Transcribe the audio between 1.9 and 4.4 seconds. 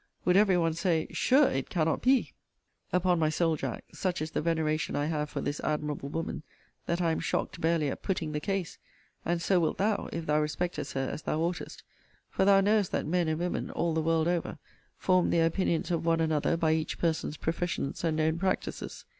be! Upon my soul, Jack, such is